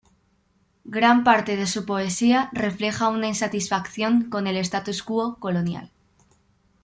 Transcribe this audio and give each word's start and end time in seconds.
Gran 0.95 1.23
parte 1.23 1.55
de 1.57 1.67
su 1.67 1.85
poesía 1.85 2.49
refleja 2.53 3.09
una 3.09 3.27
insatisfacción 3.27 4.31
con 4.31 4.47
el 4.47 4.57
"status 4.57 5.03
quo" 5.03 5.35
colonial. 5.39 5.91